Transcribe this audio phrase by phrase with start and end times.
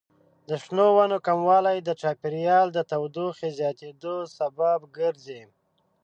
[0.49, 5.41] د شنو ونو کموالی د چاپیریال د تودوخې زیاتیدو سبب ګرځي.